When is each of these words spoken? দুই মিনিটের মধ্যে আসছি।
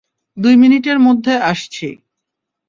দুই 0.37 0.55
মিনিটের 0.55 0.97
মধ্যে 0.99 1.33
আসছি। 1.43 1.87